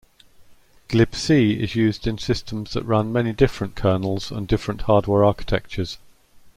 Glibc 0.89 1.29
is 1.55 1.75
used 1.75 2.07
in 2.07 2.17
systems 2.17 2.73
that 2.73 2.83
run 2.85 3.13
many 3.13 3.33
different 3.33 3.75
kernels 3.75 4.31
and 4.31 4.47
different 4.47 4.81
hardware 4.81 5.23
architectures. 5.23 5.99